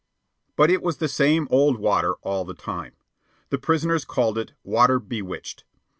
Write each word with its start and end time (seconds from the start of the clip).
But 0.55 0.71
it 0.71 0.81
was 0.81 0.97
the 0.97 1.07
same 1.07 1.47
old 1.51 1.77
water 1.77 2.15
all 2.23 2.43
the 2.43 2.55
time. 2.55 2.93
The 3.51 3.59
prisoners 3.59 4.03
called 4.03 4.35
it 4.39 4.53
"water 4.63 4.97
bewitched." 4.99 5.63